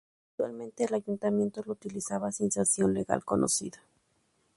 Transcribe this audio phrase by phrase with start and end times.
[0.31, 3.77] Actualmente el Ayuntamiento lo utiliza sin sanción legal conocida.